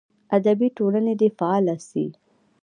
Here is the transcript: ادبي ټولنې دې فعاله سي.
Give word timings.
ادبي 0.37 0.67
ټولنې 0.77 1.13
دې 1.19 1.29
فعاله 1.37 1.75
سي. 1.89 2.05